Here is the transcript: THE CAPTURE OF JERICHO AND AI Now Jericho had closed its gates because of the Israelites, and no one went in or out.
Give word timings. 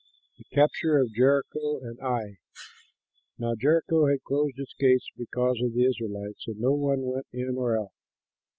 THE 0.39 0.45
CAPTURE 0.55 0.97
OF 0.99 1.13
JERICHO 1.13 1.81
AND 1.83 1.99
AI 2.01 2.37
Now 3.37 3.53
Jericho 3.53 4.07
had 4.07 4.23
closed 4.23 4.57
its 4.57 4.73
gates 4.79 5.07
because 5.15 5.61
of 5.61 5.75
the 5.75 5.85
Israelites, 5.85 6.45
and 6.47 6.57
no 6.59 6.71
one 6.73 7.03
went 7.03 7.27
in 7.31 7.53
or 7.55 7.79
out. 7.79 7.91